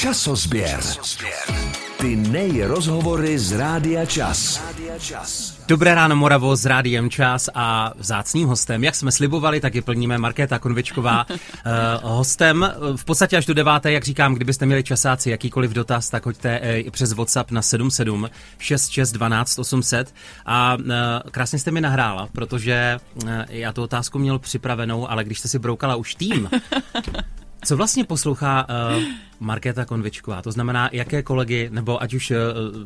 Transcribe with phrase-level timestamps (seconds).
[0.00, 0.80] Časozběr.
[2.00, 4.62] Ty nejrozhovory z Rádia Čas.
[5.68, 10.18] Dobré ráno Moravo s Rádiem Čas a vzácným hostem, jak jsme slibovali, tak je plníme
[10.18, 11.26] Markéta Konvičková.
[11.28, 11.36] uh,
[12.16, 16.26] hostem eh, v podstatě až do deváté, jak říkám, kdybyste měli časáci jakýkoliv dotaz, tak
[16.26, 20.14] hoďte uh, přes WhatsApp na 77 66 12 800
[20.46, 20.84] a uh,
[21.30, 25.58] krásně jste mi nahrála, protože uh, já tu otázku měl připravenou, ale když jste si
[25.58, 26.50] broukala už tým,
[27.64, 29.02] co vlastně poslouchá uh,
[29.40, 30.42] Markéta Konvičková?
[30.42, 32.36] To znamená, jaké kolegy, nebo ať už uh,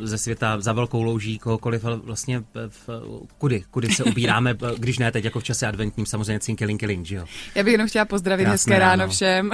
[0.06, 2.88] ze světa za velkou louží, kohokoliv, ale vlastně v,
[3.38, 7.06] kudy, kudy se ubíráme, když ne teď jako v čase adventním, samozřejmě cinky linky link,
[7.06, 7.25] že jo?
[7.55, 9.51] Já bych jenom chtěla pozdravit Krásné hezké ráno, ráno všem.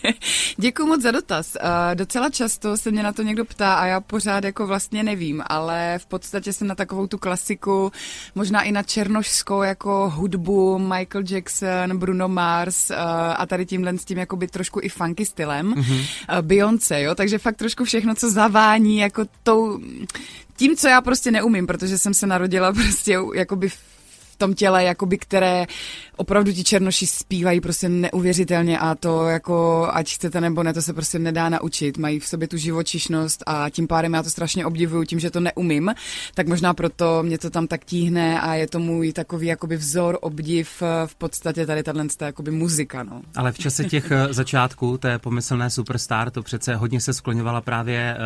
[0.56, 1.56] Děkuji moc za dotaz.
[1.62, 5.42] Uh, docela často se mě na to někdo ptá a já pořád jako vlastně nevím,
[5.46, 7.92] ale v podstatě jsem na takovou tu klasiku,
[8.34, 12.96] možná i na černošskou jako hudbu Michael Jackson, Bruno Mars uh,
[13.36, 15.74] a tady tímhle s tím jako by trošku i funky stylem.
[15.74, 16.37] Mm-hmm.
[16.42, 19.80] Beyoncé, jo, takže fakt trošku všechno, co zavání jako tou,
[20.56, 23.68] tím, co já prostě neumím, protože jsem se narodila prostě jakoby
[24.38, 25.66] tom těle, jakoby, které
[26.16, 30.92] opravdu ti černoši zpívají prostě neuvěřitelně a to jako, ať chcete nebo ne, to se
[30.92, 31.98] prostě nedá naučit.
[31.98, 35.40] Mají v sobě tu živočišnost a tím pádem já to strašně obdivuju tím, že to
[35.40, 35.94] neumím,
[36.34, 40.18] tak možná proto mě to tam tak tíhne a je to můj takový jakoby vzor,
[40.20, 43.22] obdiv v podstatě tady tahle jakoby muzika, no.
[43.36, 48.16] Ale v čase těch eh, začátků té pomyslné superstar to přece hodně se skloňovala právě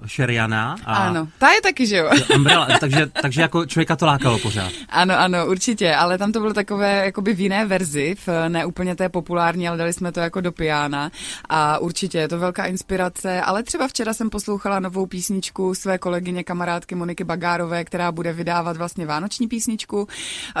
[0.00, 0.76] uh, Sheriana.
[0.84, 0.94] A...
[0.94, 2.10] Ano, ta je taky, že jo.
[2.34, 4.72] Umbrella, takže, takže jako člověka to lákalo pořád.
[4.88, 8.96] Ano, ano, určitě, ale tam to bylo takové jakoby v jiné verzi, v ne úplně
[8.96, 11.10] té populární, ale dali jsme to jako do piana
[11.48, 16.44] a určitě je to velká inspirace, ale třeba včera jsem poslouchala novou písničku své kolegyně,
[16.44, 20.08] kamarádky Moniky Bagárové, která bude vydávat vlastně vánoční písničku.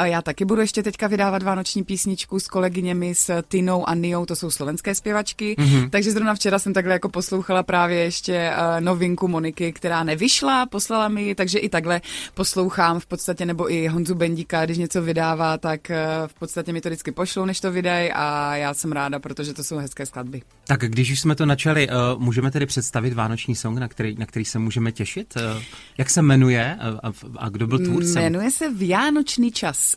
[0.02, 4.36] Já taky budu ještě teďka vydávat vánoční písničku s kolegyněmi s Tinou a Niou, to
[4.36, 5.90] jsou slovenské zpěvačky, mm-hmm.
[5.90, 11.08] takže zrovna včera jsem takhle jako poslouchala právě ještě eh, novinku Moniky, která nevyšla, poslala
[11.08, 12.00] mi, takže i takhle
[12.34, 16.80] poslouchám v podstatě, nebo i Honzu Bendíka, když něco vydává, tak eh, v podstatě mi
[16.80, 20.42] to vždycky pošlou, než to vydají a já jsem ráda, protože to jsou hezké skladby.
[20.66, 24.26] Tak když už jsme to načali, uh, můžeme tedy představit vánoční song, na který, na
[24.26, 25.34] který se můžeme těšit?
[25.36, 25.62] Uh,
[25.98, 28.22] jak se jmenuje a, a kdo byl tvůrcem?
[28.22, 29.94] Jmenuje se Vánoční čas.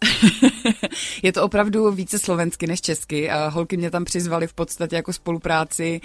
[1.23, 3.29] je to opravdu více slovensky než česky.
[3.49, 6.01] Holky mě tam přizvali v podstatě jako spolupráci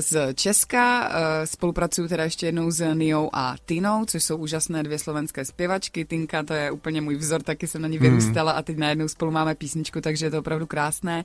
[0.00, 1.12] z Česka.
[1.44, 6.04] Spolupracuju teda ještě jednou s Niou a Tinou, což jsou úžasné dvě slovenské zpěvačky.
[6.04, 8.58] Tinka, to je úplně můj vzor, taky jsem na ní vyrůstala hmm.
[8.58, 11.24] a teď najednou spolu máme písničku, takže je to opravdu krásné.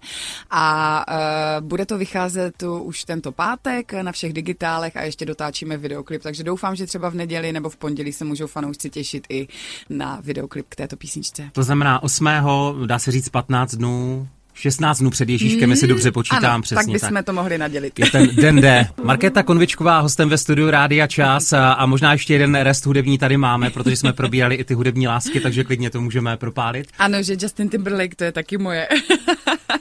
[0.49, 1.05] A
[1.61, 6.23] uh, bude to vycházet tu už tento pátek na všech digitálech a ještě dotáčíme videoklip,
[6.23, 9.47] takže doufám, že třeba v neděli nebo v pondělí se můžou fanoušci těšit i
[9.89, 11.49] na videoklip k této písničce.
[11.53, 12.27] To znamená 8.
[12.85, 14.27] dá se říct 15 dnů
[14.59, 16.83] 16 dnů před Ježíškem, mm, jestli dobře počítám ano, přesně.
[16.83, 17.25] tak bychom tak.
[17.25, 17.99] to mohli nadělit.
[17.99, 18.87] Je ten den D.
[19.03, 23.37] Markéta Konvičková, hostem ve studiu Rádia Čas a, a možná ještě jeden rest hudební tady
[23.37, 26.87] máme, protože jsme probírali i ty hudební lásky, takže klidně to můžeme propálit.
[26.99, 28.87] Ano, že Justin Timberlake, to je taky moje.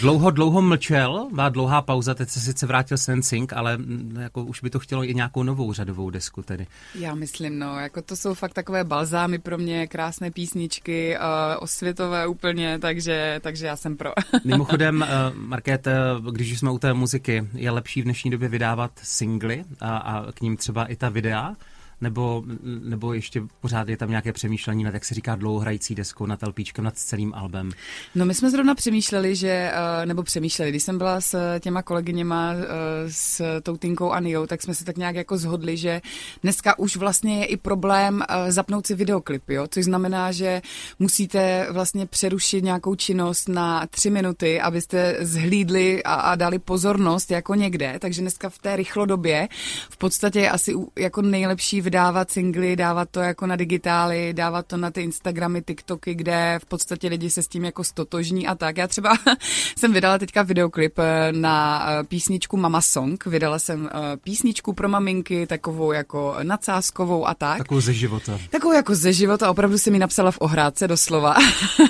[0.00, 4.60] Dlouho, dlouho mlčel, byla dlouhá pauza, teď se sice vrátil Sensing, ale mm, jako už
[4.60, 6.66] by to chtělo i nějakou novou řadovou desku tedy.
[6.94, 11.24] Já myslím, no, jako to jsou fakt takové balzámy pro mě, krásné písničky, uh,
[11.60, 14.12] osvětové úplně, takže, takže já jsem pro.
[14.44, 18.90] Mimochodem, uh, Market, uh, když jsme u té muziky, je lepší v dnešní době vydávat
[19.02, 21.54] singly a, a k ním třeba i ta videa,
[22.00, 26.42] nebo, nebo ještě pořád je tam nějaké přemýšlení nad, jak se říká, dlouhohrající deskou, nad
[26.42, 27.70] LPčkem, nad celým albem?
[28.14, 32.52] No my jsme zrovna přemýšleli, že, eh, nebo přemýšleli, když jsem byla s těma kolegyněma,
[32.52, 32.64] eh,
[33.08, 36.00] s tou Tinkou a Niou, tak jsme se tak nějak jako zhodli, že
[36.42, 39.66] dneska už vlastně je i problém eh, zapnout si videoklip, jo?
[39.70, 40.62] což znamená, že
[40.98, 47.54] musíte vlastně přerušit nějakou činnost na tři minuty, abyste zhlídli a, a dali pozornost jako
[47.54, 49.48] někde, takže dneska v té rychlodobě
[49.90, 54.76] v podstatě je asi jako nejlepší vydávat singly, dávat to jako na digitály, dávat to
[54.76, 58.76] na ty Instagramy, TikToky, kde v podstatě lidi se s tím jako stotožní a tak.
[58.76, 59.16] Já třeba
[59.78, 63.26] jsem vydala teďka videoklip eh, na eh, písničku Mama Song.
[63.26, 67.58] Vydala jsem eh, písničku pro maminky, takovou jako nadsázkovou a tak.
[67.58, 68.38] Takovou ze života.
[68.50, 71.34] Takovou jako ze života, opravdu si mi napsala v ohrádce doslova.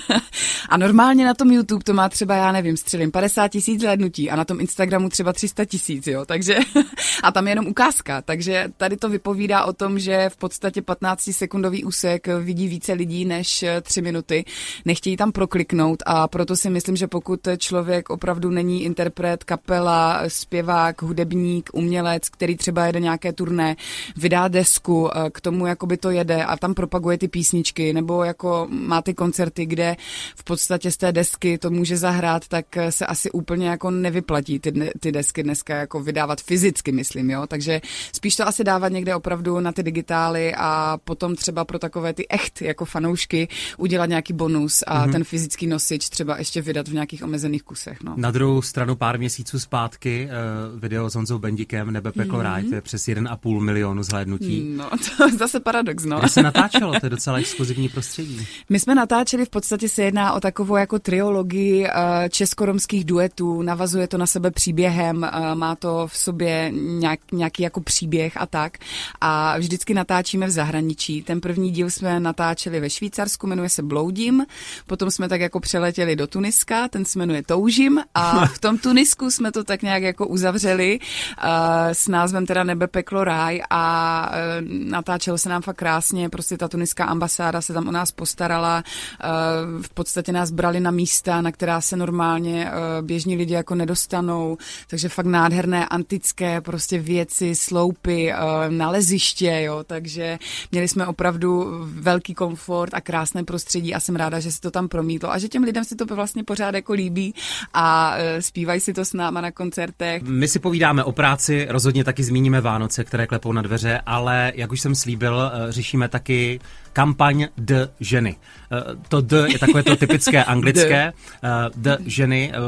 [0.69, 4.37] a normálně na tom YouTube to má třeba, já nevím, střelím 50 tisíc hlednutí a
[4.37, 6.25] na tom Instagramu třeba 300 tisíc, jo.
[6.25, 6.58] Takže,
[7.22, 8.22] a tam je jenom ukázka.
[8.22, 13.24] Takže tady to vypovídá o tom, tom, že v podstatě 15-sekundový úsek vidí více lidí
[13.24, 14.44] než 3 minuty.
[14.84, 21.02] Nechtějí tam prokliknout a proto si myslím, že pokud člověk opravdu není interpret, kapela, zpěvák,
[21.02, 23.76] hudebník, umělec, který třeba jede nějaké turné,
[24.16, 28.66] vydá desku, eh, k tomu jakoby to jede a tam propaguje ty písničky, nebo jako
[28.70, 29.96] má ty koncerty, kde
[30.36, 34.90] v podstatě z té desky to může zahrát, tak se asi úplně jako nevyplatí ty,
[35.00, 37.46] ty desky dneska jako vydávat fyzicky, myslím, jo.
[37.46, 37.80] Takže
[38.12, 42.26] spíš to asi dávat někde opravdu na ty digitály a potom třeba pro takové ty
[42.28, 45.12] echt jako fanoušky udělat nějaký bonus a mm-hmm.
[45.12, 48.02] ten fyzický nosič třeba ještě vydat v nějakých omezených kusech.
[48.02, 48.14] No.
[48.17, 50.28] Na druhou stranu pár měsíců zpátky
[50.75, 52.43] uh, video s Honzou Bendikem Nebe peklo mm-hmm.
[52.43, 54.75] ráj, to je přes 1,5 milionu zhlédnutí.
[54.76, 56.19] No, to je zase paradox, no.
[56.19, 58.46] Kde se natáčelo, to je docela exkluzivní prostředí.
[58.69, 61.90] My jsme natáčeli, v podstatě se jedná o takovou jako triologii uh,
[62.28, 67.81] českoromských duetů, navazuje to na sebe příběhem, uh, má to v sobě nějak, nějaký jako
[67.81, 68.78] příběh a tak.
[69.20, 71.22] A vždycky natáčíme v zahraničí.
[71.22, 74.46] Ten první díl jsme natáčeli ve Švýcarsku, jmenuje se Bloudím,
[74.86, 78.00] potom jsme tak jako přeletěli do Tuniska, ten se jmenuje Toužím.
[78.14, 81.48] A v tom Tunisku jsme to tak nějak jako uzavřeli uh,
[81.92, 83.62] s názvem teda Nebe, peklo, ráj.
[83.70, 88.12] A uh, natáčelo se nám fakt krásně, prostě ta tuniská ambasáda se tam o nás
[88.12, 93.54] postarala, uh, v podstatě nás brali na místa, na která se normálně uh, běžní lidi
[93.54, 94.56] jako nedostanou,
[94.88, 100.38] takže fakt nádherné antické prostě věci, sloupy, uh, naleziště, jo, takže
[100.72, 104.88] měli jsme opravdu velký komfort a krásné prostředí a jsem ráda, že se to tam
[104.88, 107.34] promítlo a že těm lidem si to vlastně pořád jako líbí
[107.74, 110.22] a uh, zpívají si to s náma na koncertech.
[110.22, 114.72] My si povídáme o práci, rozhodně taky zmíníme Vánoce, které klepou na dveře, ale jak
[114.72, 116.60] už jsem slíbil, řešíme taky
[116.96, 118.37] kampaň D ženy.
[118.72, 121.12] Eh, to D je takové to typické anglické.
[121.44, 122.52] Eh, D ženy.
[122.54, 122.58] Eh,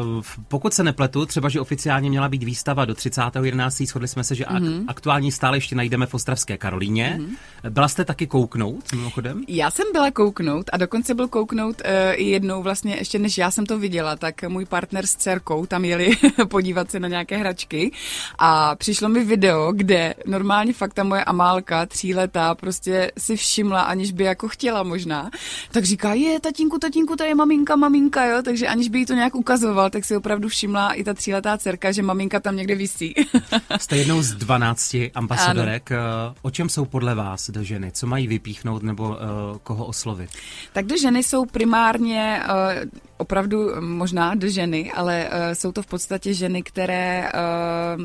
[0.49, 3.87] pokud se nepletu, třeba, že oficiálně měla být výstava do 30.11.
[3.87, 4.85] Shodli jsme se, že mm-hmm.
[4.89, 7.19] aktuální stále ještě najdeme v Ostravské Karolíně.
[7.19, 7.71] Mm-hmm.
[7.71, 9.45] Byla jste taky kouknout mimochodem?
[9.49, 11.83] Já jsem byla kouknout a dokonce byl kouknout
[12.13, 15.67] i uh, jednou vlastně, ještě než já jsem to viděla, tak můj partner s dcerkou
[15.67, 16.11] tam jeli
[16.49, 17.93] podívat se na nějaké hračky
[18.39, 24.18] a přišlo mi video, kde normálně fakt ta moje Amálka, tříletá, prostě si všimla, aniž
[24.19, 25.31] by jako chtěla možná,
[25.71, 29.15] tak říká, je, tatínku, tatínku, to je maminka, maminka, jo, takže aniž by jí to
[29.15, 33.15] nějak ukazoval, tak si opravdu všimla i ta tříletá dcerka, že maminka tam někde visí.
[33.79, 35.93] Jste jednou z 12 ambasadorek.
[35.93, 36.35] Ano.
[36.43, 37.93] O čem jsou podle vás do ženy?
[37.93, 39.15] Co mají vypíchnout nebo uh,
[39.63, 40.31] koho oslovit?
[40.73, 45.87] Tak do ženy jsou primárně uh, opravdu možná do ženy, ale uh, jsou to v
[45.87, 48.03] podstatě ženy, které uh,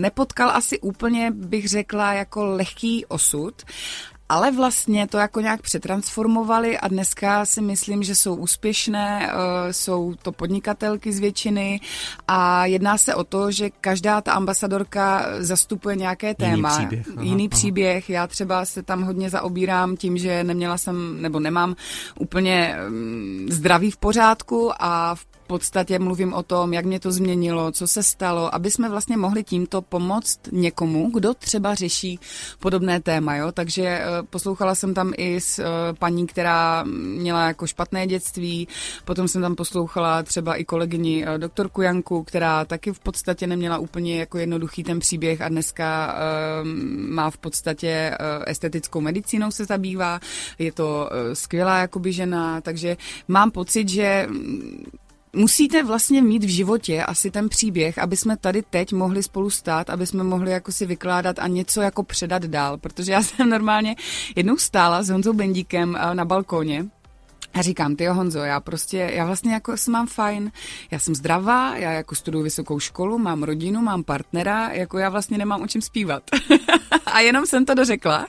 [0.00, 3.62] nepotkal asi úplně, bych řekla, jako lehký osud,
[4.28, 10.14] ale vlastně to jako nějak přetransformovali a dneska si myslím, že jsou úspěšné, eh, jsou
[10.22, 11.80] to podnikatelky z většiny
[12.28, 17.08] a jedná se o to, že každá ta ambasadorka zastupuje nějaké téma, jiný příběh.
[17.16, 17.50] Aha, jiný aha.
[17.50, 18.10] příběh.
[18.10, 21.76] Já třeba se tam hodně zaobírám tím, že neměla jsem nebo nemám
[22.18, 27.72] úplně mm, zdraví v pořádku a v podstatě mluvím o tom, jak mě to změnilo,
[27.72, 32.18] co se stalo, aby jsme vlastně mohli tímto pomoct někomu, kdo třeba řeší
[32.58, 33.36] podobné téma.
[33.36, 33.52] Jo?
[33.52, 35.64] Takže eh, poslouchala jsem tam i s eh,
[35.98, 36.84] paní, která
[37.16, 38.68] měla jako špatné dětství,
[39.04, 43.78] potom jsem tam poslouchala třeba i kolegyni eh, doktorku Janku, která taky v podstatě neměla
[43.78, 46.16] úplně jako jednoduchý ten příběh a dneska
[47.08, 48.16] má v podstatě
[48.46, 50.20] estetickou medicínou se zabývá,
[50.58, 52.96] je to skvělá jakoby žena, takže
[53.28, 54.28] mám pocit, že
[55.34, 59.90] musíte vlastně mít v životě asi ten příběh, aby jsme tady teď mohli spolu stát,
[59.90, 63.96] aby jsme mohli jako si vykládat a něco jako předat dál, protože já jsem normálně
[64.36, 66.86] jednou stála s Honzou Bendíkem eh, na balkóně
[67.54, 70.52] a říkám, ty Honzo, já prostě, já vlastně jako se mám fajn,
[70.90, 75.38] já jsem zdravá, já jako studuju vysokou školu, mám rodinu, mám partnera, jako já vlastně
[75.38, 76.22] nemám o čem zpívat.
[77.06, 78.26] a jenom jsem to dořekla.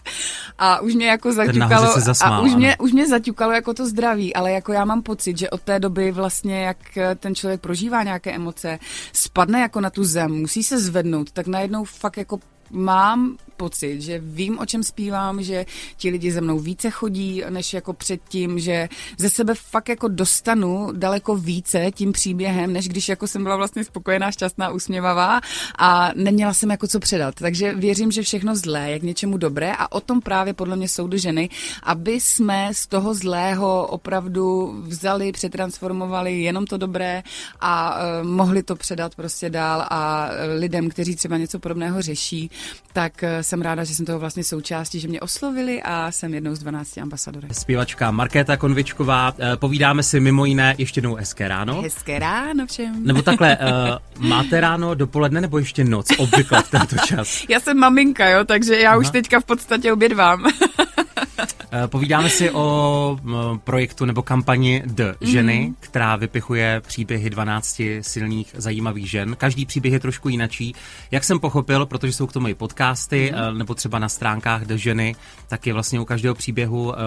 [0.58, 3.86] A už mě jako zaťukalo, se zasmál, a už mě, už mě zaťukalo jako to
[3.86, 6.78] zdraví, ale jako já mám pocit, že od té doby vlastně, jak
[7.20, 8.80] ten člověk prožívá nějaké emoce,
[9.14, 12.40] spadne jako na tu zem, musí se zvednout, tak najednou fakt jako
[12.72, 15.66] mám pocit, že vím, o čem zpívám, že
[15.98, 20.90] ti lidi ze mnou více chodí, než jako předtím, že ze sebe fakt jako dostanu
[20.92, 25.42] daleko více tím příběhem, než když jako jsem byla vlastně spokojená, šťastná, usměvavá
[25.78, 27.36] a neměla jsem jako co předat.
[27.36, 30.90] Takže věřím, že všechno zlé je k něčemu dobré a o tom právě podle mě
[30.90, 31.50] jsou ženy,
[31.84, 37.24] aby jsme z toho zlého opravdu vzali, přetransformovali jenom to dobré
[37.60, 42.50] a uh, mohli to předat prostě dál a lidem, kteří třeba něco podobného řeší,
[42.94, 46.60] tak jsem ráda, že jsem toho vlastně součástí, že mě oslovili a jsem jednou z
[46.60, 47.54] 12 ambasadorek.
[47.54, 51.82] Zpěvačka Markéta Konvičková, eh, povídáme si mimo jiné ještě jednou hezké ráno.
[51.82, 53.04] Hezké ráno všem.
[53.06, 57.44] Nebo takhle, uh, máte ráno, dopoledne nebo ještě noc, obvykle v tento čas?
[57.50, 59.00] Já jsem maminka, jo, takže já Aha.
[59.00, 60.46] už teďka v podstatě obědvám.
[61.84, 63.18] Eh, povídáme si o
[63.64, 65.76] projektu nebo kampani The Ženy, mm.
[65.80, 69.36] která vypichuje příběhy 12 silných, zajímavých žen.
[69.36, 70.76] Každý příběh je trošku jinačí.
[71.12, 73.58] Jak jsem pochopil, protože jsou k tomu i podcasty, mm.
[73.58, 75.16] nebo třeba na stránkách The Ženy,
[75.48, 76.98] tak je vlastně u každého příběhu eh,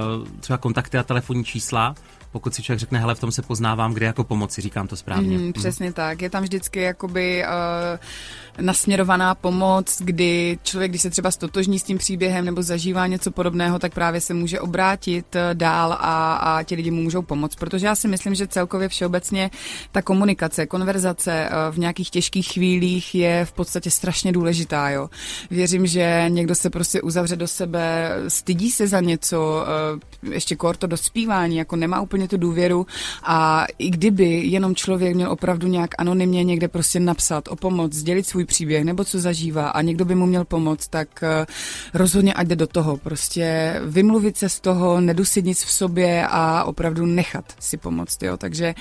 [0.41, 1.95] třeba kontakty a telefonní čísla
[2.33, 5.39] pokud si člověk řekne, hele, v tom se poznávám, kde jako pomoci, říkám to správně.
[5.39, 5.93] Mm, přesně mm.
[5.93, 6.23] tak.
[6.23, 11.99] Je tam vždycky jakoby uh, nasměrovaná pomoc, kdy člověk, když se třeba stotožní s tím
[11.99, 16.75] příběhem nebo zažívá něco podobného, tak právě se může obrátit uh, dál a, a ti
[16.75, 17.55] lidi mu můžou pomoct.
[17.57, 19.51] Protože já si myslím, že celkově všeobecně
[19.93, 24.91] ta komunikace, konverzace uh, v nějakých těžkých chvílích je v podstatě strašně důležitá.
[24.91, 25.11] Jo.
[25.51, 29.65] Věřím, že někdo se prostě uzavře do sebe, stydí se za něco,
[30.23, 32.87] uh, ještě kor to dospívání, jako nemá úplně úplně tu důvěru
[33.23, 38.27] a i kdyby jenom člověk měl opravdu nějak anonymně někde prostě napsat o pomoc, sdělit
[38.27, 41.47] svůj příběh nebo co zažívá a někdo by mu měl pomoct, tak eh,
[41.95, 42.97] rozhodně ať jde do toho.
[42.97, 48.23] Prostě vymluvit se z toho, nedusit nic v sobě a opravdu nechat si pomoct.
[48.23, 48.37] Jo.
[48.37, 48.75] Takže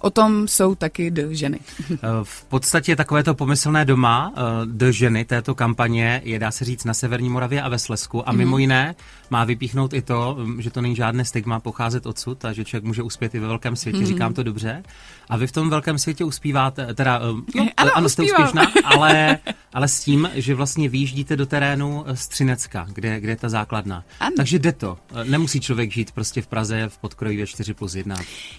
[0.00, 1.58] o tom jsou taky D ženy.
[1.96, 6.84] Eh, v podstatě takovéto pomyslné doma eh, D ženy této kampaně je, dá se říct,
[6.84, 8.60] na Severní Moravě a ve Slesku a mimo mm-hmm.
[8.60, 8.94] jiné
[9.30, 12.75] má vypíchnout i to, mm, že to není žádné stigma pocházet odsud a že člověk
[12.84, 14.06] může uspět i ve velkém světě, mm-hmm.
[14.06, 14.82] říkám to dobře.
[15.28, 17.20] A vy v tom velkém světě uspíváte, teda,
[17.54, 19.38] no, ano, ano jste úspěšná, ale,
[19.72, 24.04] ale s tím, že vlastně výjíždíte do terénu z Třinecka, kde, kde je ta základna.
[24.20, 24.36] Ano.
[24.36, 24.98] Takže jde to.
[25.24, 28.16] Nemusí člověk žít prostě v Praze v podkroji ve 4 plus 1.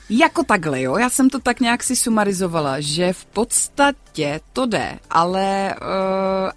[0.09, 0.97] Jako takhle, jo.
[0.97, 5.87] Já jsem to tak nějak si sumarizovala, že v podstatě to jde, ale uh,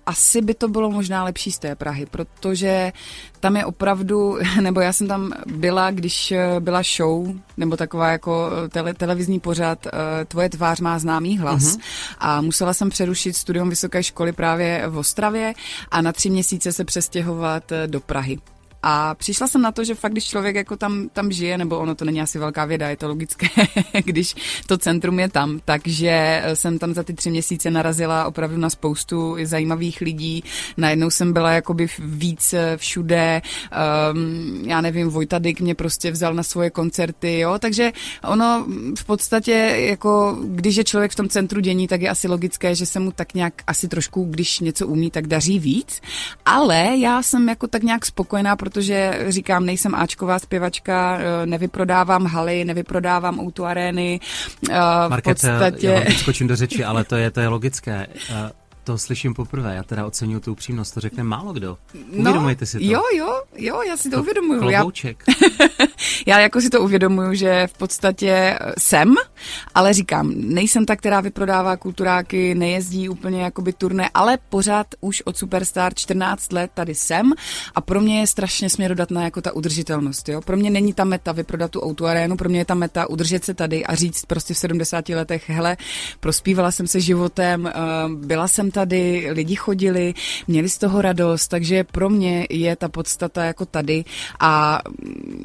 [0.07, 2.93] asi by to bylo možná lepší z té Prahy, protože
[3.41, 8.51] tam je opravdu, nebo já jsem tam byla, když eh, byla show, nebo taková jako
[8.65, 9.91] eh, tele, televizní pořad eh,
[10.25, 11.81] Tvoje tvář má známý hlas uh-huh.
[12.19, 15.55] a musela jsem přerušit studium vysoké školy právě v Ostravě
[15.91, 18.39] a na tři měsíce se přestěhovat do Prahy.
[18.83, 21.95] A přišla jsem na to, že fakt, když člověk jako tam, tam žije, nebo ono
[21.95, 23.47] to není asi velká věda, je to logické,
[24.05, 24.35] když
[24.67, 29.37] to centrum je tam, takže jsem tam za ty tři měsíce narazila opravdu na spoustu
[29.43, 30.45] zajímavých lidí.
[30.77, 33.43] Najednou jsem byla jakoby víc všude,
[34.13, 37.93] um, já nevím, Vojta Dyk mě prostě vzal na svoje koncerty, jo, takže
[38.25, 38.67] ono
[38.99, 42.87] v podstatě jako, když je člověk v tom centru dění, tak je asi logické, že
[42.87, 46.01] se mu tak nějak asi trošku, když něco umí, tak daří víc,
[46.47, 52.65] ale já jsem jako tak nějak spokojená, protože říkám, nejsem Ačková zpěvačka, eh, nevyprodávám haly,
[52.65, 54.21] nevyprodávám auto arény.
[54.71, 54.75] Eh,
[55.09, 55.87] Market, v podstatě...
[55.87, 58.07] já vám skočím do řeči, ale to je, to je logické.
[58.91, 61.79] To slyším poprvé, já teda oceňuju tu upřímnost, to řekne málo kdo.
[61.95, 62.85] No, Uvědomujete no, si to?
[62.85, 64.61] Jo, jo, jo, já si to, to uvědomuju.
[64.61, 65.25] Klobouček.
[65.29, 65.35] Já,
[66.27, 69.15] já jako si to uvědomuju, že v podstatě eh, jsem,
[69.75, 75.37] ale říkám, nejsem ta, která vyprodává kulturáky, nejezdí úplně jakoby turné, ale pořád už od
[75.37, 77.33] Superstar 14 let tady jsem
[77.75, 80.29] a pro mě je strašně směrodatná jako ta udržitelnost.
[80.29, 80.41] Jo?
[80.41, 83.55] Pro mě není ta meta vyprodat tu autoarénu, pro mě je ta meta udržet se
[83.55, 85.77] tady a říct prostě v 70 letech, hele,
[86.21, 87.73] prospívala jsem se životem, eh,
[88.15, 88.80] byla jsem tady,
[89.31, 90.15] lidi chodili,
[90.49, 94.05] měli z toho radost, takže pro mě je ta podstata jako tady
[94.41, 94.81] a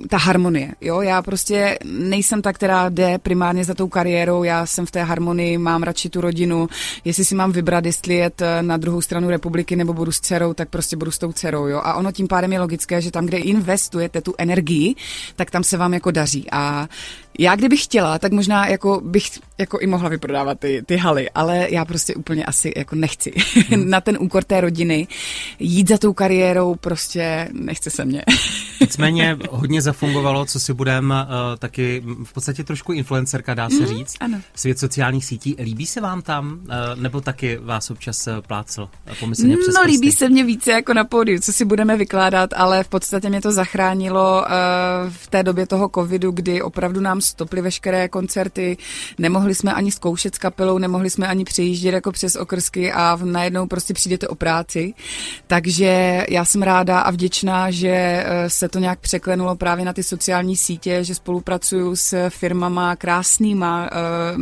[0.09, 0.71] ta harmonie.
[0.81, 1.01] Jo?
[1.01, 5.57] Já prostě nejsem ta, která jde primárně za tou kariérou, já jsem v té harmonii,
[5.57, 6.67] mám radši tu rodinu,
[7.05, 10.69] jestli si mám vybrat, jestli jet na druhou stranu republiky nebo budu s dcerou, tak
[10.69, 11.67] prostě budu s tou dcerou.
[11.67, 11.81] Jo?
[11.83, 14.95] A ono tím pádem je logické, že tam, kde investujete tu energii,
[15.35, 16.47] tak tam se vám jako daří.
[16.51, 16.87] A
[17.39, 21.67] já kdybych chtěla, tak možná jako bych jako i mohla vyprodávat ty, ty haly, ale
[21.69, 23.33] já prostě úplně asi jako nechci
[23.69, 23.89] hmm.
[23.89, 25.07] na ten úkor té rodiny
[25.59, 28.23] jít za tou kariérou, prostě nechce se mě.
[28.81, 33.85] Nicméně hodně zafungovalo, co si budem uh, taky v podstatě trošku influencerka, dá se mm,
[33.85, 34.15] říct.
[34.19, 34.41] Ano.
[34.55, 35.55] Svět sociálních sítí.
[35.59, 38.89] Líbí se vám tam, uh, nebo taky vás občas uh, plácel
[39.19, 39.91] pomyslně přes No prsty?
[39.91, 43.41] líbí se mně více jako na pódiu, co si budeme vykládat, ale v podstatě mě
[43.41, 44.47] to zachránilo uh,
[45.09, 48.77] v té době toho covidu, kdy opravdu nám stoply veškeré koncerty,
[49.17, 53.67] nemohli jsme ani zkoušet s kapelou, nemohli jsme ani přejíždět jako přes okrsky a najednou
[53.67, 54.93] prostě přijdete o práci.
[55.47, 60.57] Takže já jsem ráda a vděčná, že se to nějak překlenulo právě na ty sociální
[60.57, 64.41] sítě, že spolupracuju s firmama krásnýma uh,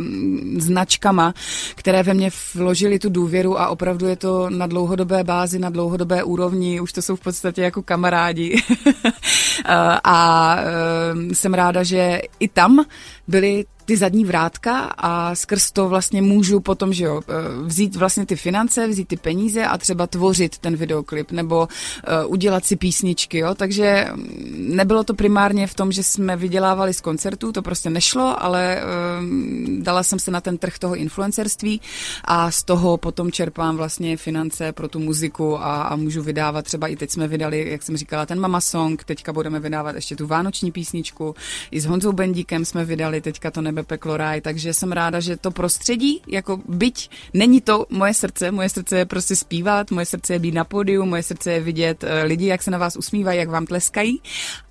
[0.60, 1.34] značkama,
[1.74, 6.24] které ve mně vložili tu důvěru a opravdu je to na dlouhodobé bázi, na dlouhodobé
[6.24, 8.62] úrovni, už to jsou v podstatě jako kamarádi.
[9.58, 9.70] uh,
[10.04, 12.84] a uh, jsem ráda, že i tam
[13.28, 17.32] byli ty zadní vrátka a skrz to vlastně můžu potom, že jo, eh,
[17.64, 22.64] vzít vlastně ty finance, vzít ty peníze a třeba tvořit ten videoklip nebo uh, udělat
[22.64, 27.52] si písničky, jo, takže mm, nebylo to primárně v tom, že jsme vydělávali z koncertů,
[27.52, 31.80] to prostě nešlo, ale uh, dala jsem se na ten trh toho influencerství
[32.24, 36.88] a z toho potom čerpám vlastně finance pro tu muziku a, a můžu vydávat třeba
[36.88, 40.26] i teď jsme vydali, jak jsem říkala, ten Mama Song, teďka budeme vydávat ještě tu
[40.26, 41.34] vánoční písničku,
[41.70, 45.36] i s Honzou Bendíkem jsme vydali teďka to nebe peklo ráj, takže jsem ráda, že
[45.36, 50.32] to prostředí, jako byť není to moje srdce, moje srdce je prostě zpívat, moje srdce
[50.32, 53.38] je být na pódiu, moje srdce je vidět eh, lidi, jak se na vás usmívají,
[53.38, 54.20] jak vám tleskají,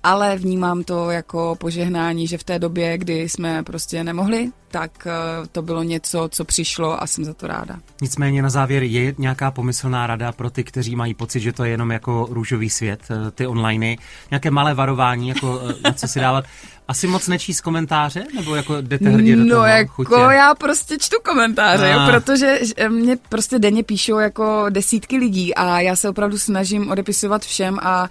[0.02, 5.46] ale vnímám to jako požehnání, že v té době, kdy jsme prostě nemohli tak eh,
[5.52, 7.78] to bylo něco, co přišlo a jsem za to ráda.
[8.02, 11.70] Nicméně na závěr je nějaká pomyslná rada pro ty, kteří mají pocit, že to je
[11.70, 13.96] jenom jako růžový svět, eh, ty online,
[14.30, 16.44] nějaké malé varování, jako na co si dávat.
[16.88, 18.24] Asi moc nečíst komentáře?
[18.34, 20.14] Nebo jako jdete hrdě do no, toho jako chutě?
[20.14, 25.96] já prostě čtu komentáře, jo, protože mě prostě denně píšou jako desítky lidí a já
[25.96, 28.08] se opravdu snažím odepisovat všem a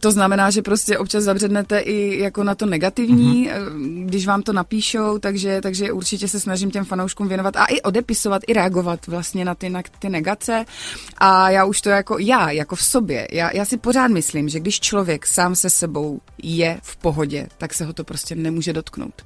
[0.00, 4.06] to znamená, že prostě občas zabřednete i jako na to negativní, mm-hmm.
[4.06, 8.42] když vám to napíšou, takže, takže určitě se snažím těm fanouškům věnovat a i odepisovat,
[8.46, 10.64] i reagovat vlastně na ty, na ty negace.
[11.18, 14.60] A já už to jako já, jako v sobě, já, já si pořád myslím, že
[14.60, 19.22] když člověk sám se sebou je v pohodě, tak se ho to prostě nemůže dotknout.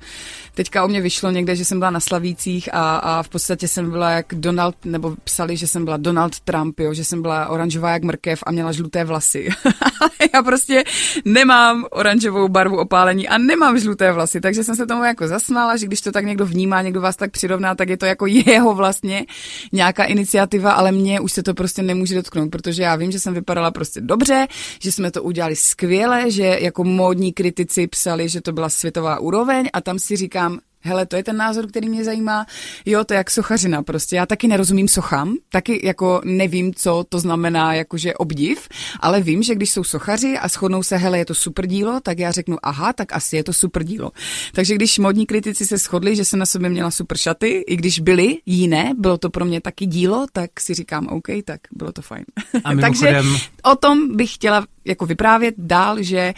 [0.55, 3.91] Teďka o mě vyšlo někde, že jsem byla na Slavících a, a v podstatě jsem
[3.91, 7.91] byla jak Donald, nebo psali, že jsem byla Donald Trump, jo, že jsem byla oranžová
[7.91, 9.49] jak mrkev a měla žluté vlasy.
[10.37, 10.85] já prostě
[11.25, 15.87] nemám oranžovou barvu opálení a nemám žluté vlasy, takže jsem se tomu jako zasmála, že
[15.87, 19.27] když to tak někdo vnímá, někdo vás tak přirovná, tak je to jako jeho vlastně
[19.73, 23.35] nějaká iniciativa, ale mě už se to prostě nemůže dotknout, protože já vím, že jsem
[23.35, 24.47] vypadala prostě dobře,
[24.81, 29.69] že jsme to udělali skvěle, že jako módní kritici psali, že to byla světová úroveň
[29.73, 32.47] a tam si říkám, hele, to je ten názor, který mě zajímá.
[32.87, 34.17] Jo, to je jak sochařina prostě.
[34.17, 38.69] Já taky nerozumím sochám, taky jako nevím, co to znamená jakože obdiv,
[39.01, 42.19] ale vím, že když jsou sochaři a shodnou se, hele, je to super dílo, tak
[42.19, 44.11] já řeknu, aha, tak asi je to super dílo.
[44.53, 48.01] Takže když modní kritici se shodli, že jsem na sobě měla super šaty, i když
[48.01, 52.03] byly jiné, bylo to pro mě taky dílo, tak si říkám, OK, tak bylo to
[52.03, 52.25] fajn.
[52.65, 53.23] A Takže
[53.63, 56.35] o tom bych chtěla jako vyprávět dál, že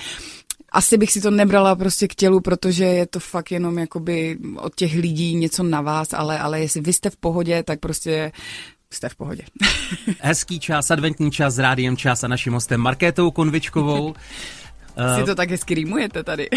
[0.72, 4.74] asi bych si to nebrala prostě k tělu, protože je to fakt jenom jakoby od
[4.74, 8.32] těch lidí něco na vás, ale, ale jestli vy jste v pohodě, tak prostě
[8.90, 9.42] jste v pohodě.
[10.20, 14.14] Hezký čas, adventní čas s rádiem čas a naším hostem Markétou Konvičkovou.
[15.18, 16.48] Si to tak hezky rýmujete tady.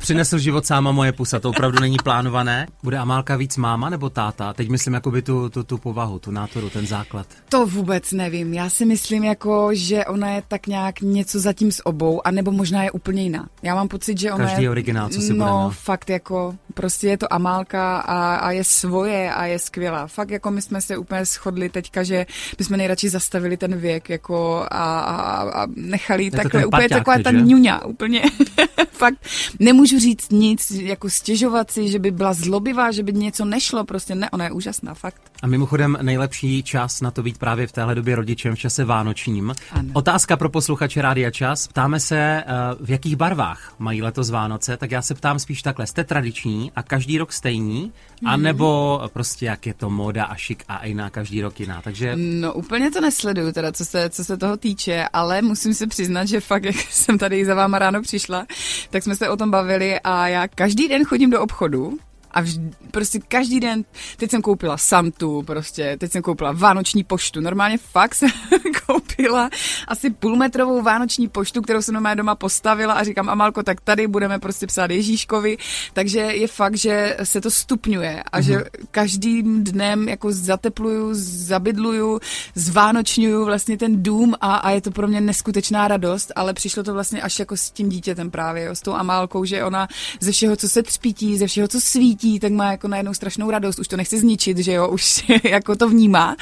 [0.00, 2.66] Přinesl život sáma moje pusa, to opravdu není plánované.
[2.82, 4.52] Bude Amálka víc máma nebo táta?
[4.52, 7.26] Teď myslím jako by tu, tu, tu povahu, tu nátoru, ten základ.
[7.48, 8.54] To vůbec nevím.
[8.54, 12.82] Já si myslím jako, že ona je tak nějak něco zatím s obou, anebo možná
[12.82, 13.48] je úplně jiná.
[13.62, 14.70] Já mám pocit, že ona Každý je...
[14.70, 15.74] originál, co si No, budeme.
[15.74, 20.06] fakt jako, prostě je to Amálka a, a je svoje a je skvělá.
[20.06, 22.26] Fakt jako my jsme se úplně shodli teďka, že
[22.58, 27.84] bychom nejradši zastavili ten věk jako a, a, a nechali takhle úplně taková ta ňuňa,
[27.84, 28.22] úplně
[28.92, 29.18] fakt
[29.58, 34.14] nemůžu říct nic, jako stěžovat si, že by byla zlobivá, že by něco nešlo, prostě
[34.14, 35.22] ne, ona je úžasná, fakt.
[35.42, 39.54] A mimochodem nejlepší čas na to být právě v téhle době rodičem v čase vánočním.
[39.72, 39.88] Ano.
[39.92, 41.66] Otázka pro posluchače Rádia Čas.
[41.68, 42.44] Ptáme se, eh,
[42.80, 45.86] v jakých barvách mají letos Vánoce, tak já se ptám spíš takhle.
[45.86, 47.92] Jste tradiční a každý rok stejní,
[48.22, 48.30] Mhm.
[48.30, 51.82] a nebo prostě jak je to móda a šik a jiná každý rok jiná.
[51.82, 55.86] Takže No úplně to nesleduju teda, co se, co se toho týče, ale musím se
[55.86, 58.46] přiznat, že fakt, jak jsem tady za váma ráno přišla,
[58.90, 61.98] tak jsme se o tom bavili a já každý den chodím do obchodu
[62.34, 62.58] a vž,
[62.90, 63.84] prostě každý den,
[64.16, 67.40] teď jsem koupila Santu, prostě, teď jsem koupila Vánoční poštu.
[67.40, 68.28] Normálně fakt jsem
[68.86, 69.50] koupila
[69.88, 74.38] asi půlmetrovou Vánoční poštu, kterou jsem normálně doma postavila a říkám, Amalko, tak tady budeme
[74.38, 75.56] prostě psát Ježíškovi.
[75.92, 78.42] Takže je fakt, že se to stupňuje a mm-hmm.
[78.42, 82.20] že každým dnem jako zatepluju, zabydluju,
[82.54, 86.92] zvánočňuju vlastně ten dům a, a je to pro mě neskutečná radost, ale přišlo to
[86.92, 89.88] vlastně až jako s tím dítětem právě, jo, s tou Amálkou, že ona
[90.20, 93.78] ze všeho, co se třpítí, ze všeho, co svítí, tak má jako najednou strašnou radost,
[93.78, 96.36] už to nechce zničit, že jo, už jako to vnímá.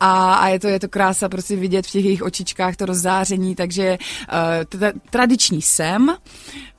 [0.00, 3.54] A, a je to, je to krása prostě vidět v těch jejich očičkách to rozzáření,
[3.54, 3.98] takže
[4.68, 6.16] uh, tradiční jsem,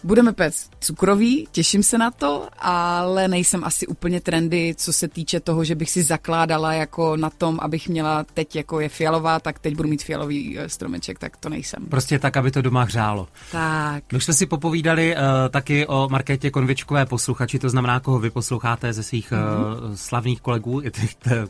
[0.04, 5.40] Budeme péct cukrový, těším se na to, ale nejsem asi úplně trendy, co se týče
[5.40, 9.60] toho, že bych si zakládala jako na tom, abych měla teď jako je fialová, tak
[9.60, 11.86] teď budu mít fialový eh, stromeček, tak to nejsem.
[11.86, 13.28] Prostě tak, aby to doma hřálo.
[13.52, 14.04] Tak.
[14.12, 18.30] My už jsme si popovídali uh, taky o Markétě Konvičkové posluchači, to znamená, koho vy
[18.30, 19.90] posloucháte ze svých mm-hmm.
[19.90, 20.82] uh, slavných kolegů,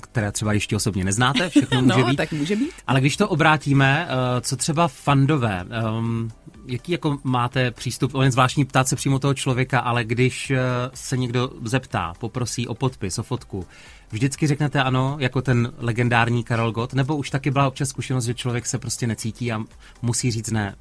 [0.02, 2.16] které třeba ještě osobně neznáte, všechno může no, být.
[2.16, 2.72] tak může být.
[2.88, 4.08] Ale když to obrátíme.
[4.08, 5.66] Uh, co třeba fandové?
[5.98, 6.32] Um,
[6.68, 10.58] jaký jako máte přístup, on je zvláštní ptát se přímo toho člověka, ale když uh,
[10.94, 13.66] se někdo zeptá, poprosí o podpis, o fotku,
[14.12, 18.34] vždycky řeknete ano, jako ten legendární Karol Gott, nebo už taky byla občas zkušenost, že
[18.34, 19.64] člověk se prostě necítí a
[20.02, 20.76] musí říct ne?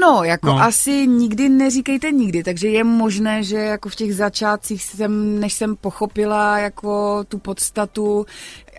[0.00, 0.62] No, jako no.
[0.62, 5.76] asi nikdy neříkejte nikdy, takže je možné, že jako v těch začátcích jsem, než jsem
[5.76, 8.26] pochopila jako tu podstatu,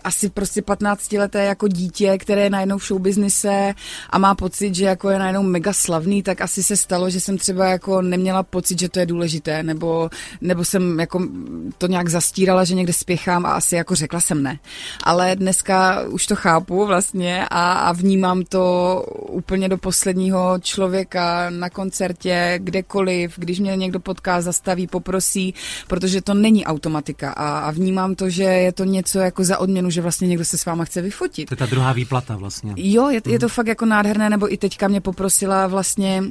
[0.06, 3.74] asi prostě 15 leté jako dítě, které je najednou v showbiznise
[4.10, 7.38] a má pocit, že jako je najednou mega slavný, tak asi se stalo, že jsem
[7.38, 11.22] třeba jako neměla pocit, že to je důležité, nebo, nebo jsem jako
[11.78, 14.58] to nějak zastírala, že někde spěchám a asi jako řekla jsem ne.
[15.04, 21.70] Ale dneska už to chápu vlastně a, a vnímám to úplně do posledního člověka na
[21.70, 25.54] koncertě, kdekoliv, když mě někdo potká, zastaví, poprosí,
[25.88, 29.90] protože to není automatika a, a vnímám to, že je to něco jako za odměnu,
[29.96, 31.48] že vlastně někdo se s váma chce vyfotit.
[31.48, 32.72] To je ta druhá výplata vlastně.
[32.76, 36.22] Jo, je, je to fakt jako nádherné, nebo i teďka mě poprosila vlastně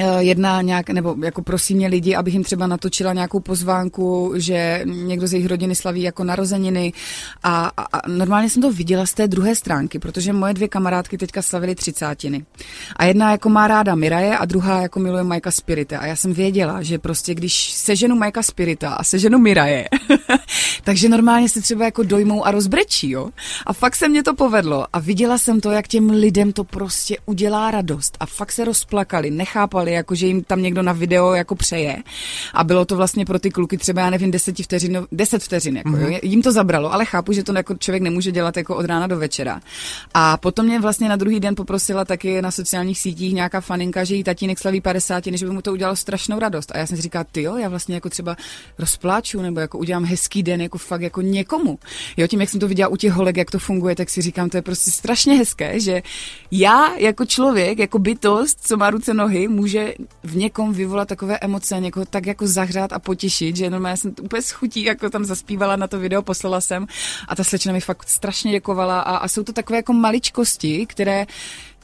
[0.00, 4.82] Eh, jedna nějak, nebo jako prosí mě lidi, abych jim třeba natočila nějakou pozvánku, že
[4.84, 6.92] někdo z jejich rodiny slaví jako narozeniny
[7.42, 11.18] a, a, a normálně jsem to viděla z té druhé stránky, protože moje dvě kamarádky
[11.18, 12.44] teďka slavily třicátiny.
[12.96, 15.98] A jedna jako má ráda Miraje a druhá jako miluje Majka Spirita.
[15.98, 19.88] A já jsem věděla, že prostě když seženu Majka Spirita a seženu Miraje,
[20.84, 23.30] takže normálně se třeba jako dojmou a rozbrečí, jo.
[23.66, 27.16] A fakt se mě to povedlo a viděla jsem to, jak těm lidem to prostě
[27.26, 31.34] udělá radost a fakt se rozplakali, nechápali, dělali, jako že jim tam někdo na video
[31.34, 31.96] jako přeje.
[32.54, 35.88] A bylo to vlastně pro ty kluky třeba, já nevím, deseti vteřin, deset vteřin, jako,
[35.88, 36.12] mm-hmm.
[36.12, 36.18] jo.
[36.22, 39.18] Jim to zabralo, ale chápu, že to jako člověk nemůže dělat jako od rána do
[39.18, 39.60] večera.
[40.14, 44.14] A potom mě vlastně na druhý den poprosila taky na sociálních sítích nějaká faninka, že
[44.14, 46.72] jí tatínek slaví 50, než by mu to udělalo strašnou radost.
[46.74, 48.36] A já jsem si říkala, ty jo, já vlastně jako třeba
[48.78, 51.78] rozpláču nebo jako udělám hezký den jako fakt jako někomu.
[52.16, 54.50] Jo, tím, jak jsem to viděla u těch holek, jak to funguje, tak si říkám,
[54.50, 56.02] to je prostě strašně hezké, že
[56.50, 61.38] já jako člověk, jako bytost, co má ruce nohy, může může v někom vyvolat takové
[61.38, 65.76] emoce, někoho tak jako zahřát a potěšit, že normálně jsem úplně schutí, jako tam zaspívala
[65.76, 66.86] na to video, poslala jsem
[67.28, 71.26] a ta slečna mi fakt strašně děkovala a, a jsou to takové jako maličkosti, které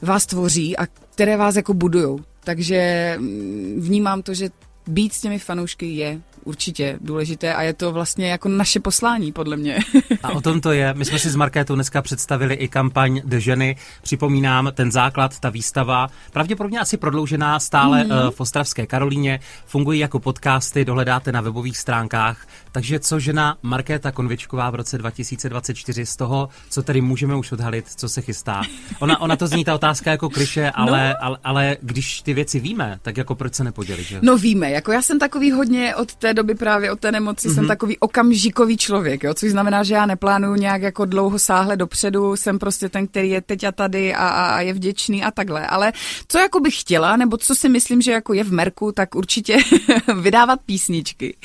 [0.01, 2.19] vás tvoří a které vás jako budujou.
[2.43, 4.49] Takže mm, vnímám to, že
[4.87, 9.57] být s těmi fanoušky je určitě důležité a je to vlastně jako naše poslání, podle
[9.57, 9.79] mě.
[10.23, 10.93] A o tom to je.
[10.93, 13.75] My jsme si s Markétou dneska představili i kampaň The ženy.
[14.01, 18.31] Připomínám, ten základ, ta výstava, pravděpodobně asi prodloužená stále mm-hmm.
[18.31, 22.47] v Ostravské Karolíně, fungují jako podcasty, dohledáte na webových stránkách.
[22.71, 27.85] Takže co žena Markéta Konvičková v roce 2024 z toho, co tady můžeme už odhalit,
[27.95, 28.61] co se chystá.
[28.99, 31.25] Ona, ona to zní ta otázka jako kliše, ale, no.
[31.25, 34.19] ale, ale když ty věci víme, tak jako proč se nepodělit, že?
[34.21, 37.53] No víme, jako já jsem takový hodně od té doby právě od té nemoci mm-hmm.
[37.53, 37.67] jsem mhm.
[37.67, 42.59] takový okamžikový člověk, jo, což znamená, že já neplánuju nějak jako dlouho sáhle dopředu, jsem
[42.59, 45.67] prostě ten, který je teď a tady a, a je vděčný a takhle.
[45.67, 45.93] Ale
[46.27, 49.57] co jako bych chtěla, nebo co si myslím, že jako je v Merku, tak určitě
[50.21, 51.35] vydávat písničky.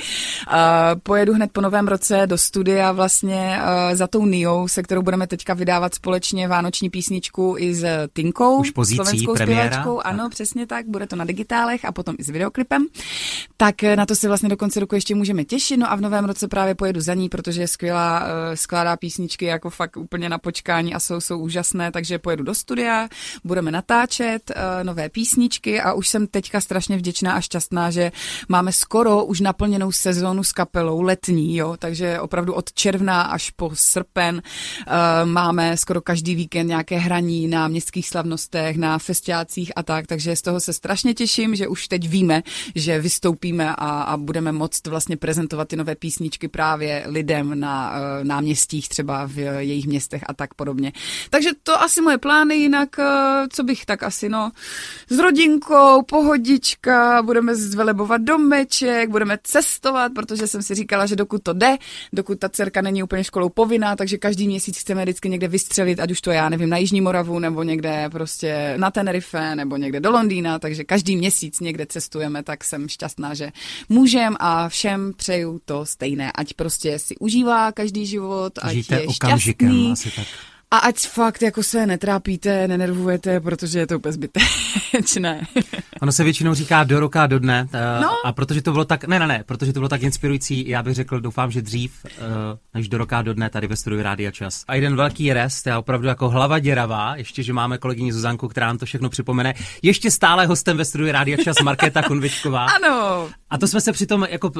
[0.47, 0.55] Uh,
[1.03, 5.27] pojedu hned po novém roce do studia vlastně uh, za tou Niou, se kterou budeme
[5.27, 9.99] teďka vydávat společně vánoční písničku i s Tinkou, Už slovenskou zpěvačkou.
[9.99, 10.31] Ano, tak.
[10.31, 12.85] přesně tak, bude to na digitálech a potom i s videoklipem.
[13.57, 16.25] Tak na to se vlastně do konce roku ještě můžeme těšit, no a v novém
[16.25, 20.37] roce právě pojedu za ní, protože je skvělá, uh, skládá písničky jako fakt úplně na
[20.37, 23.09] počkání a jsou, jsou úžasné, takže pojedu do studia,
[23.43, 28.11] budeme natáčet uh, nové písničky a už jsem teďka strašně vděčná a šťastná, že
[28.49, 33.71] máme skoro už naplněnou sezónu s kapelou letní, jo, takže opravdu od června až po
[33.73, 34.93] srpen uh,
[35.29, 40.41] máme skoro každý víkend nějaké hraní na městských slavnostech, na festiácích a tak, takže z
[40.41, 42.43] toho se strašně těším, že už teď víme,
[42.75, 47.97] že vystoupíme a, a budeme moct vlastně prezentovat ty nové písničky právě lidem na uh,
[48.27, 50.91] náměstích, třeba v jejich městech a tak podobně.
[51.29, 53.05] Takže to asi moje plány, jinak uh,
[53.49, 54.51] co bych tak asi, no,
[55.09, 61.53] s rodinkou, pohodička, budeme zvelebovat domeček, budeme cestovat, protože jsem si říkala, že dokud to
[61.53, 61.77] jde,
[62.13, 66.11] dokud ta dcerka není úplně školou povinná, takže každý měsíc chceme vždycky někde vystřelit, ať
[66.11, 70.11] už to já nevím, na Jižní Moravu, nebo někde prostě na Tenerife, nebo někde do
[70.11, 73.51] Londýna, takže každý měsíc někde cestujeme, tak jsem šťastná, že
[73.89, 79.13] můžem a všem přeju to stejné, ať prostě si užívá každý život, ať Žijte je
[79.13, 79.91] šťastný.
[79.91, 80.27] Asi tak.
[80.73, 85.41] A ať fakt jako se netrápíte, nenervujete, protože je to úplně zbytečné.
[86.01, 87.67] Ono se většinou říká do roka, do dne.
[87.73, 88.25] Uh, no.
[88.25, 90.95] A protože to bylo tak, ne, ne, ne, protože to bylo tak inspirující, já bych
[90.95, 92.11] řekl, doufám, že dřív, uh,
[92.73, 94.63] než do roka, do dne tady ve studiu Rádia Čas.
[94.67, 98.67] A jeden velký rest, já opravdu jako hlava děravá, ještě, že máme kolegyni Zuzanku, která
[98.67, 99.53] nám to všechno připomene.
[99.81, 102.65] Ještě stále hostem ve studiu Rádia Čas Markéta Konvičková.
[102.83, 103.29] ano.
[103.49, 104.51] A to jsme se přitom jako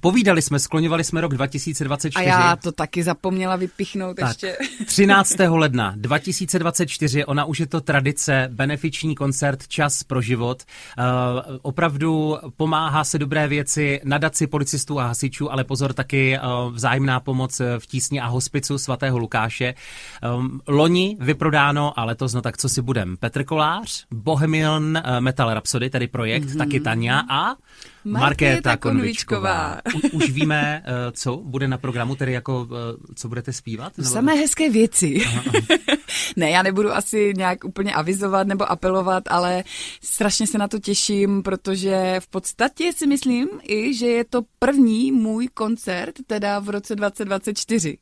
[0.00, 2.24] povídali jsme, skloňovali jsme rok 2024.
[2.24, 4.56] A já to taky zapomněla vypichnout tak, ještě.
[4.86, 5.31] 13.
[5.38, 10.62] ledna 2024, ona už je to tradice, benefiční koncert Čas pro život.
[10.98, 11.04] Uh,
[11.62, 17.60] opravdu pomáhá se dobré věci, nadaci policistů a hasičů, ale pozor taky uh, vzájemná pomoc
[17.78, 19.74] v tísni a hospicu svatého Lukáše.
[20.36, 23.16] Um, loni vyprodáno, ale to no tak co si budem.
[23.16, 26.58] Petr Kolář, Bohemian Metal Rhapsody, tedy projekt, mm-hmm.
[26.58, 27.54] taky Tania a
[28.04, 29.80] Markéta Konvičková.
[30.12, 33.98] Už víme, eh, co bude na programu, tedy jako, eh, co budete zpívat?
[33.98, 34.10] Nebo...
[34.10, 35.22] Samé hezké věci.
[35.26, 35.78] Aha, aha.
[36.36, 39.64] ne, já nebudu asi nějak úplně avizovat nebo apelovat, ale
[40.02, 45.12] strašně se na to těším, protože v podstatě si myslím i, že je to první
[45.12, 47.98] můj koncert, teda v roce 2024.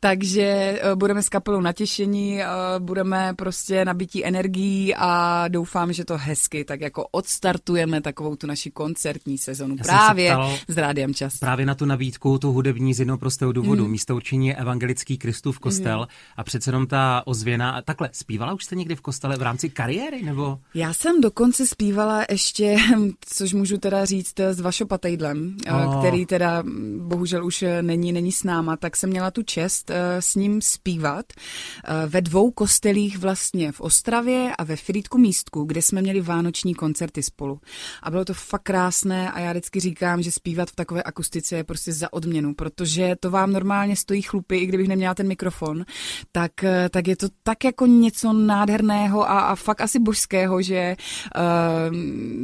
[0.00, 2.40] Takže eh, budeme s kapelou natěšení,
[2.78, 8.70] budeme prostě nabití energií a doufám, že to hezky tak jako odstartujeme takovou tu naši
[8.70, 10.36] koncertní sezonu Já právě
[10.68, 11.38] s Rádiem Čas.
[11.38, 13.84] Právě na tu nabídku, tu hudební z jednoho prostého důvodu.
[13.84, 13.90] Mm.
[13.90, 16.06] Místo určení je evangelický Kristův kostel mm.
[16.36, 17.51] a přece jenom ta ozvěna.
[17.84, 20.22] Takhle, zpívala už jste někdy v kostele v rámci kariéry?
[20.22, 20.58] nebo?
[20.74, 22.76] Já jsem dokonce zpívala ještě,
[23.20, 25.98] což můžu teda říct, s Vašo Patejdlem, oh.
[25.98, 26.62] který teda
[26.98, 31.26] bohužel už není, není s náma, tak jsem měla tu čest eh, s ním zpívat
[31.32, 36.74] eh, ve dvou kostelích vlastně v Ostravě a ve Frýdku místku, kde jsme měli vánoční
[36.74, 37.60] koncerty spolu.
[38.02, 41.64] A bylo to fakt krásné a já vždycky říkám, že zpívat v takové akustice je
[41.64, 45.84] prostě za odměnu, protože to vám normálně stojí chlupy, i kdybych neměla ten mikrofon,
[46.32, 50.96] tak, eh, tak je to tak jako něco nádherného a, a fakt asi božského, že
[51.36, 51.96] uh,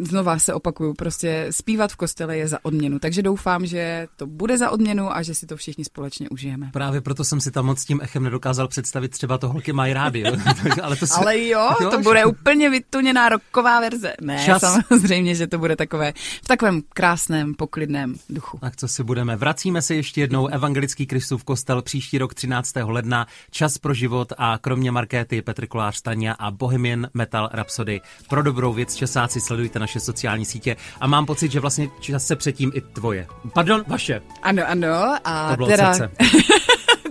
[0.05, 4.59] znova se opakuju, prostě zpívat v kostele je za odměnu, takže doufám, že to bude
[4.59, 6.71] za odměnu a že si to všichni společně užijeme.
[6.73, 10.25] Právě proto jsem si tam moc tím echem nedokázal představit třeba to holky mají rádi.
[10.83, 11.15] ale, to se...
[11.15, 14.13] ale jo, jo, to bude úplně vytuněná roková verze.
[14.21, 14.63] Ne, Čas.
[14.63, 16.13] samozřejmě, že to bude takové
[16.45, 18.59] v takovém krásném, poklidném duchu.
[18.59, 19.37] Tak co si budeme?
[19.37, 20.47] Vracíme se ještě jednou.
[20.47, 22.73] Evangelický Kristův kostel příští rok 13.
[22.85, 23.27] ledna.
[23.51, 28.01] Čas pro život a kromě Markéty Petr Kolář Stania a Bohemian Metal Rhapsody.
[28.29, 32.37] Pro dobrou věc časáci sledujte naše sociální sítě a mám pocit, že vlastně čas se
[32.37, 33.27] předtím i tvoje.
[33.55, 34.23] Pardon, vaše.
[34.43, 35.19] Ano, ano.
[35.25, 35.93] A to teda...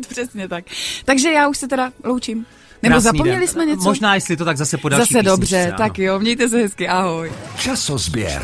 [0.10, 0.66] Přesně tak.
[1.06, 2.46] Takže já už se teda loučím.
[2.84, 3.48] Nebo Krásný zapomněli den.
[3.48, 3.84] jsme něco?
[3.84, 5.14] Možná, jestli to tak zase podaří.
[5.14, 7.32] Zase dobře, tak jo, mějte se hezky, ahoj.
[7.58, 8.42] Časozběr.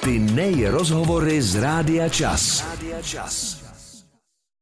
[0.00, 2.64] Ty nejrozhovory z Rádia Čas.
[2.70, 3.67] Rádia Čas.